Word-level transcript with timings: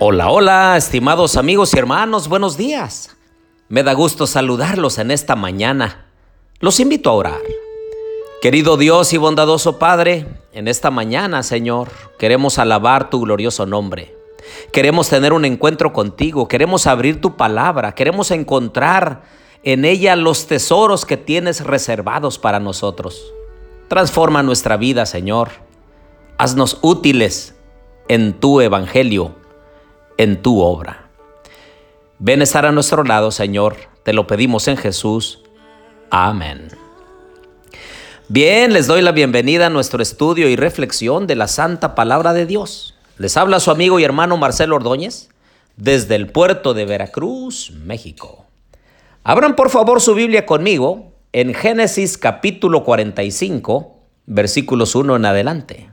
Hola, 0.00 0.30
hola, 0.30 0.76
estimados 0.76 1.36
amigos 1.36 1.74
y 1.74 1.78
hermanos, 1.78 2.28
buenos 2.28 2.56
días. 2.56 3.16
Me 3.68 3.82
da 3.82 3.94
gusto 3.94 4.28
saludarlos 4.28 4.96
en 4.98 5.10
esta 5.10 5.34
mañana. 5.34 6.06
Los 6.60 6.78
invito 6.78 7.10
a 7.10 7.14
orar. 7.14 7.40
Querido 8.40 8.76
Dios 8.76 9.12
y 9.12 9.16
bondadoso 9.16 9.80
Padre, 9.80 10.28
en 10.52 10.68
esta 10.68 10.92
mañana, 10.92 11.42
Señor, 11.42 11.88
queremos 12.16 12.60
alabar 12.60 13.10
tu 13.10 13.22
glorioso 13.22 13.66
nombre. 13.66 14.14
Queremos 14.72 15.08
tener 15.08 15.32
un 15.32 15.44
encuentro 15.44 15.92
contigo, 15.92 16.46
queremos 16.46 16.86
abrir 16.86 17.20
tu 17.20 17.36
palabra, 17.36 17.96
queremos 17.96 18.30
encontrar 18.30 19.24
en 19.64 19.84
ella 19.84 20.14
los 20.14 20.46
tesoros 20.46 21.06
que 21.06 21.16
tienes 21.16 21.64
reservados 21.64 22.38
para 22.38 22.60
nosotros. 22.60 23.34
Transforma 23.88 24.44
nuestra 24.44 24.76
vida, 24.76 25.06
Señor. 25.06 25.48
Haznos 26.38 26.78
útiles 26.82 27.56
en 28.06 28.34
tu 28.34 28.60
evangelio 28.60 29.34
en 30.18 30.42
tu 30.42 30.60
obra. 30.60 31.08
Ven 32.18 32.40
a 32.40 32.44
estar 32.44 32.66
a 32.66 32.72
nuestro 32.72 33.04
lado, 33.04 33.30
Señor, 33.30 33.76
te 34.02 34.12
lo 34.12 34.26
pedimos 34.26 34.68
en 34.68 34.76
Jesús. 34.76 35.40
Amén. 36.10 36.68
Bien, 38.28 38.74
les 38.74 38.86
doy 38.86 39.00
la 39.00 39.12
bienvenida 39.12 39.68
a 39.68 39.70
nuestro 39.70 40.02
estudio 40.02 40.48
y 40.50 40.56
reflexión 40.56 41.26
de 41.26 41.36
la 41.36 41.48
Santa 41.48 41.94
Palabra 41.94 42.34
de 42.34 42.44
Dios. 42.44 42.94
Les 43.16 43.36
habla 43.36 43.60
su 43.60 43.70
amigo 43.70 43.98
y 43.98 44.04
hermano 44.04 44.36
Marcelo 44.36 44.76
Ordóñez 44.76 45.30
desde 45.76 46.16
el 46.16 46.26
puerto 46.26 46.74
de 46.74 46.84
Veracruz, 46.84 47.72
México. 47.84 48.44
Abran 49.22 49.56
por 49.56 49.70
favor 49.70 50.00
su 50.00 50.14
Biblia 50.14 50.44
conmigo 50.44 51.12
en 51.32 51.54
Génesis 51.54 52.18
capítulo 52.18 52.84
45, 52.84 53.96
versículos 54.26 54.94
1 54.94 55.16
en 55.16 55.24
adelante. 55.24 55.90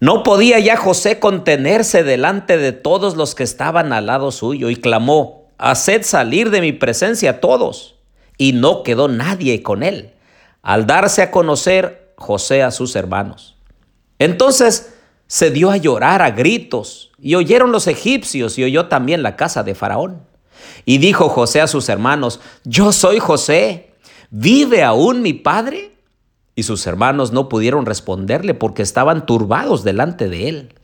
No 0.00 0.22
podía 0.22 0.58
ya 0.60 0.76
José 0.76 1.18
contenerse 1.18 2.04
delante 2.04 2.56
de 2.56 2.72
todos 2.72 3.16
los 3.16 3.34
que 3.34 3.42
estaban 3.42 3.92
al 3.92 4.06
lado 4.06 4.30
suyo 4.30 4.70
y 4.70 4.76
clamó, 4.76 5.48
Haced 5.58 6.04
salir 6.04 6.50
de 6.50 6.60
mi 6.60 6.72
presencia 6.72 7.40
todos. 7.40 7.96
Y 8.36 8.52
no 8.52 8.84
quedó 8.84 9.08
nadie 9.08 9.64
con 9.64 9.82
él, 9.82 10.12
al 10.62 10.86
darse 10.86 11.22
a 11.22 11.32
conocer 11.32 12.12
José 12.16 12.62
a 12.62 12.70
sus 12.70 12.94
hermanos. 12.94 13.56
Entonces 14.20 14.94
se 15.26 15.50
dio 15.50 15.70
a 15.70 15.76
llorar 15.76 16.22
a 16.22 16.30
gritos, 16.30 17.10
y 17.20 17.34
oyeron 17.34 17.72
los 17.72 17.88
egipcios, 17.88 18.56
y 18.58 18.64
oyó 18.64 18.86
también 18.86 19.24
la 19.24 19.34
casa 19.34 19.64
de 19.64 19.74
Faraón. 19.74 20.22
Y 20.84 20.98
dijo 20.98 21.28
José 21.28 21.60
a 21.60 21.66
sus 21.66 21.88
hermanos, 21.88 22.38
Yo 22.62 22.92
soy 22.92 23.18
José, 23.18 23.90
¿vive 24.30 24.84
aún 24.84 25.22
mi 25.22 25.32
padre? 25.32 25.97
Y 26.58 26.64
sus 26.64 26.88
hermanos 26.88 27.30
no 27.30 27.48
pudieron 27.48 27.86
responderle 27.86 28.52
porque 28.52 28.82
estaban 28.82 29.26
turbados 29.26 29.84
delante 29.84 30.28
de 30.28 30.48
él. 30.48 30.74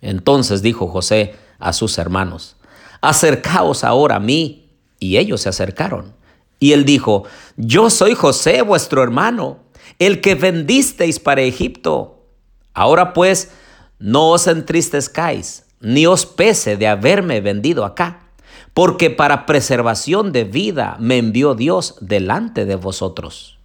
Entonces 0.00 0.60
dijo 0.60 0.88
José 0.88 1.36
a 1.60 1.72
sus 1.72 1.98
hermanos, 1.98 2.56
acercaos 3.00 3.84
ahora 3.84 4.16
a 4.16 4.18
mí. 4.18 4.72
Y 4.98 5.18
ellos 5.18 5.42
se 5.42 5.50
acercaron. 5.50 6.14
Y 6.58 6.72
él 6.72 6.84
dijo, 6.84 7.26
yo 7.56 7.90
soy 7.90 8.16
José 8.16 8.62
vuestro 8.62 9.04
hermano, 9.04 9.60
el 10.00 10.20
que 10.20 10.34
vendisteis 10.34 11.20
para 11.20 11.42
Egipto. 11.42 12.26
Ahora 12.74 13.12
pues, 13.12 13.52
no 14.00 14.30
os 14.30 14.48
entristezcáis, 14.48 15.64
ni 15.78 16.06
os 16.06 16.26
pese 16.26 16.76
de 16.76 16.88
haberme 16.88 17.40
vendido 17.40 17.84
acá, 17.84 18.30
porque 18.74 19.10
para 19.10 19.46
preservación 19.46 20.32
de 20.32 20.42
vida 20.42 20.96
me 20.98 21.18
envió 21.18 21.54
Dios 21.54 21.94
delante 22.00 22.64
de 22.64 22.74
vosotros. 22.74 23.55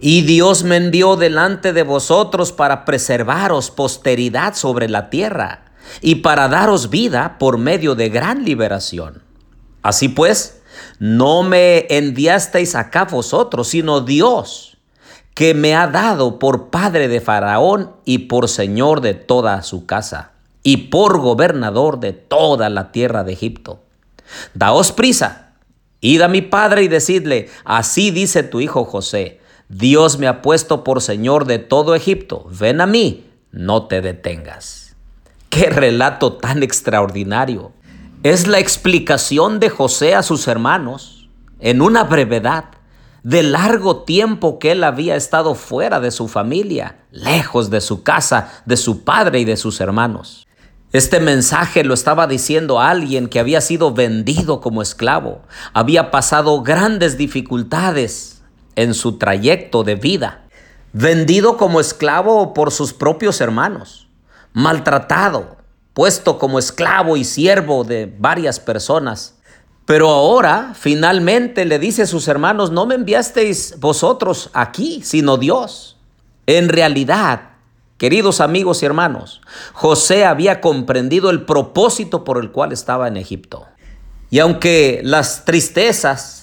Y 0.00 0.22
Dios 0.22 0.62
me 0.62 0.76
envió 0.76 1.16
delante 1.16 1.72
de 1.72 1.82
vosotros 1.82 2.52
para 2.52 2.84
preservaros 2.84 3.70
posteridad 3.70 4.54
sobre 4.54 4.88
la 4.88 5.10
tierra 5.10 5.64
y 6.00 6.16
para 6.16 6.48
daros 6.48 6.90
vida 6.90 7.36
por 7.38 7.58
medio 7.58 7.94
de 7.94 8.08
gran 8.08 8.44
liberación. 8.44 9.22
Así 9.82 10.08
pues, 10.08 10.60
no 10.98 11.42
me 11.42 11.86
enviasteis 11.90 12.74
acá 12.74 13.06
vosotros, 13.06 13.68
sino 13.68 14.00
Dios, 14.00 14.76
que 15.34 15.54
me 15.54 15.74
ha 15.74 15.86
dado 15.88 16.38
por 16.38 16.70
padre 16.70 17.08
de 17.08 17.20
Faraón 17.20 17.92
y 18.04 18.18
por 18.18 18.48
señor 18.48 19.00
de 19.00 19.14
toda 19.14 19.62
su 19.62 19.86
casa, 19.86 20.32
y 20.62 20.88
por 20.88 21.18
gobernador 21.18 21.98
de 21.98 22.12
toda 22.12 22.68
la 22.68 22.92
tierra 22.92 23.24
de 23.24 23.32
Egipto. 23.32 23.80
Daos 24.54 24.92
prisa, 24.92 25.54
id 26.00 26.20
a 26.20 26.28
mi 26.28 26.42
padre 26.42 26.82
y 26.82 26.88
decidle, 26.88 27.48
así 27.64 28.10
dice 28.10 28.42
tu 28.42 28.60
hijo 28.60 28.84
José, 28.84 29.37
Dios 29.68 30.18
me 30.18 30.26
ha 30.26 30.40
puesto 30.40 30.82
por 30.82 31.02
Señor 31.02 31.44
de 31.44 31.58
todo 31.58 31.94
Egipto. 31.94 32.46
Ven 32.50 32.80
a 32.80 32.86
mí, 32.86 33.30
no 33.52 33.86
te 33.86 34.00
detengas. 34.00 34.96
Qué 35.50 35.68
relato 35.68 36.34
tan 36.34 36.62
extraordinario. 36.62 37.72
Es 38.22 38.46
la 38.46 38.58
explicación 38.58 39.60
de 39.60 39.68
José 39.68 40.14
a 40.14 40.22
sus 40.22 40.48
hermanos, 40.48 41.28
en 41.60 41.82
una 41.82 42.04
brevedad, 42.04 42.64
de 43.22 43.42
largo 43.42 44.04
tiempo 44.04 44.58
que 44.58 44.72
él 44.72 44.84
había 44.84 45.16
estado 45.16 45.54
fuera 45.54 46.00
de 46.00 46.10
su 46.12 46.28
familia, 46.28 46.96
lejos 47.10 47.68
de 47.68 47.80
su 47.80 48.02
casa, 48.02 48.62
de 48.64 48.76
su 48.76 49.04
padre 49.04 49.40
y 49.40 49.44
de 49.44 49.56
sus 49.56 49.80
hermanos. 49.80 50.46
Este 50.92 51.20
mensaje 51.20 51.84
lo 51.84 51.92
estaba 51.92 52.26
diciendo 52.26 52.80
alguien 52.80 53.28
que 53.28 53.40
había 53.40 53.60
sido 53.60 53.92
vendido 53.92 54.62
como 54.62 54.80
esclavo, 54.80 55.42
había 55.74 56.10
pasado 56.10 56.62
grandes 56.62 57.18
dificultades, 57.18 58.37
en 58.78 58.94
su 58.94 59.18
trayecto 59.18 59.82
de 59.82 59.96
vida, 59.96 60.44
vendido 60.92 61.56
como 61.56 61.80
esclavo 61.80 62.54
por 62.54 62.70
sus 62.70 62.92
propios 62.92 63.40
hermanos, 63.40 64.06
maltratado, 64.52 65.56
puesto 65.94 66.38
como 66.38 66.60
esclavo 66.60 67.16
y 67.16 67.24
siervo 67.24 67.82
de 67.82 68.06
varias 68.06 68.60
personas. 68.60 69.34
Pero 69.84 70.10
ahora 70.10 70.74
finalmente 70.78 71.64
le 71.64 71.80
dice 71.80 72.02
a 72.02 72.06
sus 72.06 72.28
hermanos, 72.28 72.70
no 72.70 72.86
me 72.86 72.94
enviasteis 72.94 73.80
vosotros 73.80 74.48
aquí, 74.52 75.02
sino 75.02 75.38
Dios. 75.38 75.96
En 76.46 76.68
realidad, 76.68 77.50
queridos 77.96 78.40
amigos 78.40 78.84
y 78.84 78.86
hermanos, 78.86 79.40
José 79.72 80.24
había 80.24 80.60
comprendido 80.60 81.30
el 81.30 81.44
propósito 81.44 82.22
por 82.22 82.38
el 82.38 82.52
cual 82.52 82.70
estaba 82.70 83.08
en 83.08 83.16
Egipto. 83.16 83.66
Y 84.30 84.38
aunque 84.38 85.00
las 85.02 85.44
tristezas, 85.44 86.37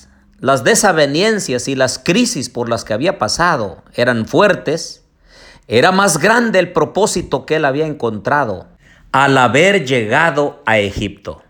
las 0.46 0.64
desavenencias 0.64 1.68
y 1.68 1.74
las 1.74 1.98
crisis 1.98 2.52
por 2.52 2.70
las 2.70 2.86
que 2.86 2.94
había 2.94 3.18
pasado 3.18 3.82
eran 3.96 4.28
fuertes, 4.28 5.04
era 5.68 5.92
más 5.92 6.20
grande 6.20 6.60
el 6.60 6.72
propósito 6.72 7.48
que 7.48 7.56
él 7.56 7.66
había 7.66 7.88
encontrado 7.88 8.68
al 9.12 9.40
haber 9.40 9.88
llegado 9.88 10.62
a 10.68 10.78
Egipto. 10.78 11.42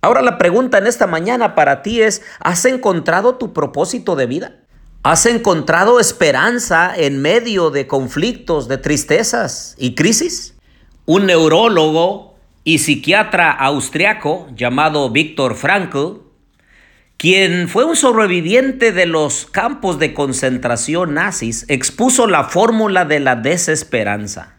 Ahora 0.00 0.22
la 0.22 0.38
pregunta 0.38 0.78
en 0.78 0.86
esta 0.86 1.08
mañana 1.08 1.56
para 1.56 1.82
ti 1.82 2.00
es, 2.00 2.22
¿has 2.38 2.64
encontrado 2.66 3.34
tu 3.34 3.52
propósito 3.52 4.14
de 4.14 4.26
vida? 4.26 4.60
¿Has 5.02 5.26
encontrado 5.26 5.98
esperanza 5.98 6.92
en 6.96 7.20
medio 7.20 7.70
de 7.70 7.88
conflictos, 7.88 8.68
de 8.68 8.78
tristezas 8.78 9.74
y 9.76 9.96
crisis? 9.96 10.54
Un 11.04 11.26
neurólogo 11.26 12.36
y 12.62 12.78
psiquiatra 12.78 13.50
austriaco 13.50 14.46
llamado 14.54 15.10
Viktor 15.10 15.56
Frankl 15.56 16.25
quien 17.16 17.68
fue 17.68 17.84
un 17.84 17.96
sobreviviente 17.96 18.92
de 18.92 19.06
los 19.06 19.46
campos 19.46 19.98
de 19.98 20.12
concentración 20.12 21.14
nazis, 21.14 21.64
expuso 21.68 22.26
la 22.26 22.44
fórmula 22.44 23.04
de 23.04 23.20
la 23.20 23.36
desesperanza. 23.36 24.56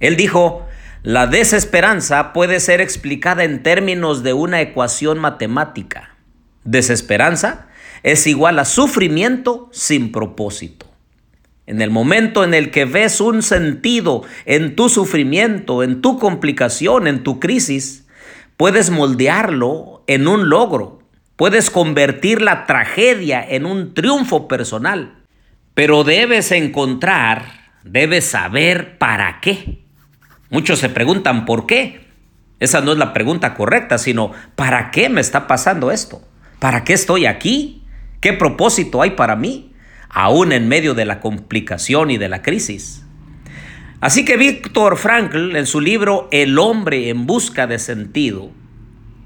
Él 0.00 0.16
dijo, 0.16 0.66
la 1.04 1.26
desesperanza 1.26 2.32
puede 2.32 2.58
ser 2.58 2.80
explicada 2.80 3.44
en 3.44 3.62
términos 3.62 4.22
de 4.22 4.32
una 4.32 4.60
ecuación 4.60 5.18
matemática. 5.18 6.16
Desesperanza 6.64 7.68
es 8.02 8.26
igual 8.26 8.58
a 8.58 8.64
sufrimiento 8.64 9.68
sin 9.72 10.10
propósito. 10.10 10.86
En 11.66 11.80
el 11.80 11.90
momento 11.90 12.42
en 12.42 12.54
el 12.54 12.70
que 12.70 12.84
ves 12.84 13.20
un 13.20 13.42
sentido 13.42 14.22
en 14.44 14.76
tu 14.76 14.88
sufrimiento, 14.88 15.82
en 15.82 16.02
tu 16.02 16.18
complicación, 16.18 17.06
en 17.06 17.22
tu 17.22 17.38
crisis, 17.38 18.06
puedes 18.56 18.90
moldearlo 18.90 20.04
en 20.06 20.28
un 20.28 20.50
logro, 20.50 20.93
Puedes 21.36 21.68
convertir 21.70 22.40
la 22.40 22.64
tragedia 22.64 23.44
en 23.46 23.66
un 23.66 23.92
triunfo 23.92 24.46
personal, 24.46 25.14
pero 25.74 26.04
debes 26.04 26.52
encontrar, 26.52 27.72
debes 27.82 28.24
saber 28.24 28.98
para 28.98 29.40
qué. 29.40 29.82
Muchos 30.50 30.78
se 30.78 30.88
preguntan 30.88 31.44
por 31.44 31.66
qué. 31.66 32.06
Esa 32.60 32.80
no 32.80 32.92
es 32.92 32.98
la 32.98 33.12
pregunta 33.12 33.54
correcta, 33.54 33.98
sino 33.98 34.30
¿para 34.54 34.92
qué 34.92 35.08
me 35.08 35.20
está 35.20 35.48
pasando 35.48 35.90
esto? 35.90 36.22
¿Para 36.60 36.84
qué 36.84 36.92
estoy 36.92 37.26
aquí? 37.26 37.82
¿Qué 38.20 38.32
propósito 38.32 39.02
hay 39.02 39.10
para 39.10 39.34
mí? 39.34 39.72
Aún 40.08 40.52
en 40.52 40.68
medio 40.68 40.94
de 40.94 41.04
la 41.04 41.18
complicación 41.18 42.12
y 42.12 42.16
de 42.16 42.28
la 42.28 42.42
crisis. 42.42 43.04
Así 44.00 44.24
que 44.24 44.36
Víctor 44.36 44.96
Frankl, 44.96 45.56
en 45.56 45.66
su 45.66 45.80
libro 45.80 46.28
El 46.30 46.60
hombre 46.60 47.08
en 47.08 47.26
busca 47.26 47.66
de 47.66 47.80
sentido, 47.80 48.52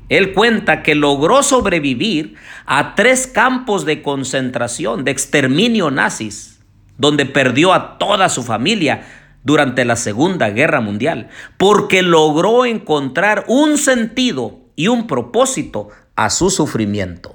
él 0.09 0.33
cuenta 0.33 0.83
que 0.83 0.95
logró 0.95 1.43
sobrevivir 1.43 2.35
a 2.67 2.95
tres 2.95 3.27
campos 3.27 3.85
de 3.85 4.03
concentración, 4.03 5.05
de 5.05 5.11
exterminio 5.11 5.91
nazis, 5.91 6.61
donde 6.97 7.27
perdió 7.27 7.73
a 7.73 7.99
toda 7.99 8.29
su 8.29 8.43
familia, 8.43 9.07
durante 9.49 9.85
la 9.85 9.97
Segunda 9.97 10.51
Guerra 10.51 10.81
Mundial, 10.81 11.29
porque 11.57 12.03
logró 12.03 12.67
encontrar 12.67 13.45
un 13.49 13.79
sentido 13.79 14.59
y 14.77 14.89
un 14.89 15.07
propósito 15.07 15.89
a 16.17 16.29
su 16.29 16.51
sufrimiento. 16.51 17.35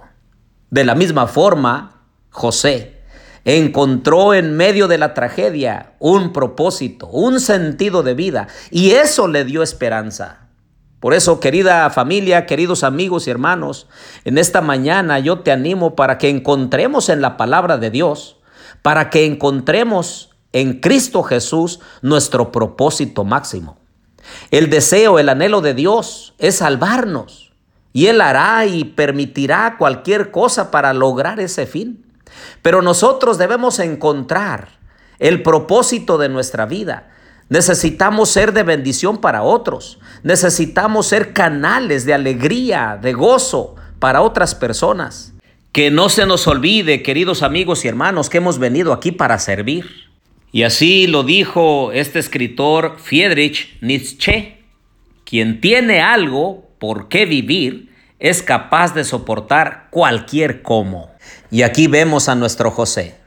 De 0.70 0.84
la 0.84 0.96
misma 0.96 1.28
forma, 1.28 2.02
José 2.30 3.02
encontró 3.46 4.34
en 4.34 4.56
medio 4.56 4.88
de 4.88 4.98
la 4.98 5.14
tragedia 5.14 5.94
un 6.00 6.34
propósito, 6.34 7.08
un 7.08 7.40
sentido 7.40 8.04
de 8.04 8.14
vida, 8.14 8.48
y 8.70 8.92
eso 8.92 9.28
le 9.28 9.44
dio 9.44 9.64
esperanza. 9.64 10.43
Por 11.04 11.14
eso, 11.14 11.42
querida 11.42 11.90
familia, 11.90 12.46
queridos 12.46 12.82
amigos 12.86 13.28
y 13.28 13.30
hermanos, 13.30 13.88
en 14.24 14.38
esta 14.38 14.62
mañana 14.62 15.20
yo 15.20 15.40
te 15.40 15.52
animo 15.52 15.98
para 15.98 16.18
que 16.18 16.30
encontremos 16.30 17.10
en 17.10 17.20
la 17.20 17.36
palabra 17.36 17.78
de 17.78 17.90
Dios, 17.90 18.38
para 18.82 19.10
que 19.10 19.26
encontremos 19.26 20.30
en 20.54 20.80
Cristo 20.80 21.22
Jesús 21.22 21.82
nuestro 22.02 22.54
propósito 22.54 23.26
máximo. 23.26 23.78
El 24.50 24.70
deseo, 24.70 25.20
el 25.20 25.28
anhelo 25.28 25.60
de 25.60 25.74
Dios 25.74 26.36
es 26.38 26.56
salvarnos 26.56 27.52
y 27.92 28.06
Él 28.06 28.22
hará 28.22 28.66
y 28.66 28.86
permitirá 28.86 29.76
cualquier 29.78 30.32
cosa 30.32 30.72
para 30.72 30.94
lograr 30.94 31.42
ese 31.42 31.66
fin. 31.66 32.06
Pero 32.62 32.82
nosotros 32.82 33.38
debemos 33.38 33.80
encontrar 33.80 34.70
el 35.20 35.44
propósito 35.44 36.18
de 36.18 36.30
nuestra 36.30 36.66
vida. 36.66 37.10
Necesitamos 37.54 38.32
ser 38.32 38.52
de 38.52 38.64
bendición 38.64 39.22
para 39.22 39.44
otros. 39.44 40.00
Necesitamos 40.24 41.06
ser 41.06 41.34
canales 41.34 42.04
de 42.04 42.16
alegría, 42.16 42.98
de 43.00 43.14
gozo 43.14 43.76
para 44.00 44.22
otras 44.22 44.56
personas. 44.56 45.36
Que 45.72 45.92
no 45.92 46.10
se 46.10 46.26
nos 46.26 46.48
olvide, 46.48 47.04
queridos 47.04 47.44
amigos 47.44 47.86
y 47.86 47.90
hermanos, 47.90 48.32
que 48.32 48.40
hemos 48.40 48.58
venido 48.58 48.92
aquí 48.92 49.12
para 49.12 49.38
servir. 49.38 49.86
Y 50.52 50.64
así 50.64 51.06
lo 51.06 51.22
dijo 51.22 51.92
este 51.92 52.18
escritor 52.18 52.98
Friedrich 52.98 53.78
Nietzsche, 53.82 54.64
quien 55.24 55.62
tiene 55.62 56.02
algo 56.02 56.68
por 56.80 57.08
qué 57.08 57.28
vivir 57.28 57.92
es 58.18 58.42
capaz 58.42 58.96
de 58.96 59.04
soportar 59.04 59.90
cualquier 59.92 60.64
cómo. 60.64 61.12
Y 61.52 61.62
aquí 61.62 61.86
vemos 61.86 62.30
a 62.30 62.34
nuestro 62.34 62.72
José 62.72 63.23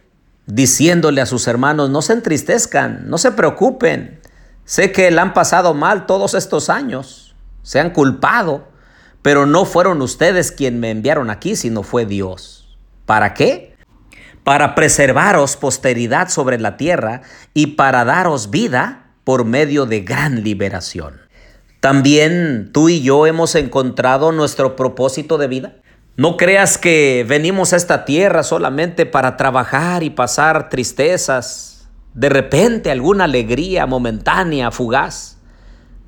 diciéndole 0.47 1.21
a 1.21 1.27
sus 1.27 1.47
hermanos, 1.47 1.91
no 1.91 2.03
se 2.03 2.15
entristezcan, 2.15 3.09
no 3.09 3.19
se 3.19 3.33
preocupen, 3.33 4.21
sé 4.65 4.93
que 4.93 5.11
le 5.11 5.21
han 5.21 5.35
pasado 5.35 5.75
mal 5.75 6.07
todos 6.07 6.35
estos 6.35 6.71
años, 6.71 7.35
se 7.63 7.81
han 7.81 7.91
culpado, 7.91 8.69
pero 9.23 9.47
no 9.47 9.65
fueron 9.65 10.03
ustedes 10.03 10.53
quien 10.53 10.81
me 10.81 10.91
enviaron 10.91 11.31
aquí, 11.31 11.57
sino 11.57 11.83
fue 11.83 12.07
Dios. 12.07 12.77
¿Para 13.05 13.35
qué? 13.35 13.77
para 14.47 14.77
preservaros 14.77 15.57
posteridad 15.57 16.29
sobre 16.29 16.61
la 16.61 16.77
tierra 16.77 17.23
y 17.53 17.75
para 17.75 18.05
daros 18.05 18.49
vida 18.49 19.11
por 19.25 19.45
medio 19.45 19.87
de 19.87 20.03
gran 20.03 20.45
liberación. 20.45 21.21
También 21.81 22.71
tú 22.73 22.89
y 22.89 23.03
yo 23.03 23.27
hemos 23.27 23.57
encontrado 23.57 24.31
nuestro 24.31 24.77
propósito 24.77 25.37
de 25.37 25.49
vida. 25.49 25.77
No 26.17 26.39
creas 26.39 26.79
que 26.79 27.27
venimos 27.29 27.75
a 27.75 27.77
esta 27.77 28.07
tierra 28.07 28.43
solamente 28.43 29.05
para 29.05 29.37
trabajar 29.37 30.03
y 30.03 30.09
pasar 30.09 30.71
tristezas, 30.71 31.89
de 32.15 32.31
repente 32.31 32.91
alguna 32.91 33.25
alegría 33.25 33.85
momentánea, 33.85 34.71
fugaz. 34.71 35.37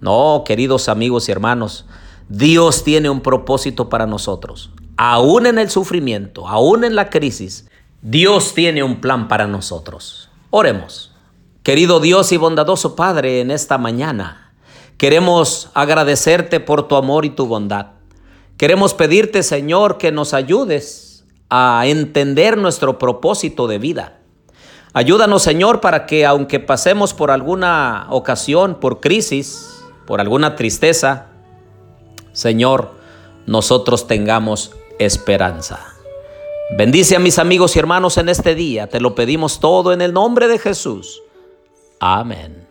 No, 0.00 0.44
queridos 0.46 0.88
amigos 0.88 1.28
y 1.28 1.32
hermanos, 1.32 1.84
Dios 2.30 2.84
tiene 2.84 3.10
un 3.10 3.20
propósito 3.20 3.90
para 3.90 4.06
nosotros. 4.06 4.70
Aún 4.96 5.44
en 5.44 5.58
el 5.58 5.68
sufrimiento, 5.68 6.48
aún 6.48 6.84
en 6.84 6.96
la 6.96 7.10
crisis, 7.10 7.68
Dios 8.00 8.54
tiene 8.54 8.82
un 8.82 9.02
plan 9.02 9.28
para 9.28 9.46
nosotros. 9.46 10.30
Oremos. 10.48 11.14
Querido 11.62 12.00
Dios 12.00 12.32
y 12.32 12.38
bondadoso 12.38 12.96
Padre, 12.96 13.40
en 13.42 13.50
esta 13.50 13.76
mañana 13.76 14.54
queremos 14.96 15.70
agradecerte 15.74 16.60
por 16.60 16.88
tu 16.88 16.96
amor 16.96 17.26
y 17.26 17.30
tu 17.30 17.46
bondad. 17.46 17.97
Queremos 18.58 18.92
pedirte, 18.92 19.44
Señor, 19.44 19.98
que 19.98 20.10
nos 20.10 20.34
ayudes 20.34 21.24
a 21.48 21.84
entender 21.86 22.58
nuestro 22.58 22.98
propósito 22.98 23.68
de 23.68 23.78
vida. 23.78 24.18
Ayúdanos, 24.92 25.44
Señor, 25.44 25.80
para 25.80 26.06
que 26.06 26.26
aunque 26.26 26.58
pasemos 26.58 27.14
por 27.14 27.30
alguna 27.30 28.08
ocasión, 28.10 28.80
por 28.80 28.98
crisis, 28.98 29.80
por 30.06 30.20
alguna 30.20 30.56
tristeza, 30.56 31.26
Señor, 32.32 32.90
nosotros 33.46 34.08
tengamos 34.08 34.72
esperanza. 34.98 35.78
Bendice 36.76 37.14
a 37.14 37.20
mis 37.20 37.38
amigos 37.38 37.76
y 37.76 37.78
hermanos 37.78 38.18
en 38.18 38.28
este 38.28 38.56
día. 38.56 38.88
Te 38.88 39.00
lo 39.00 39.14
pedimos 39.14 39.60
todo 39.60 39.92
en 39.92 40.02
el 40.02 40.12
nombre 40.12 40.48
de 40.48 40.58
Jesús. 40.58 41.22
Amén. 42.00 42.66